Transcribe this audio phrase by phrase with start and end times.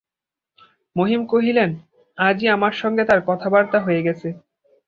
[0.95, 1.69] মহিম কহিলেন,
[2.17, 4.27] আজই আমার সঙ্গে তার কথাবার্তা হয়ে গেছে।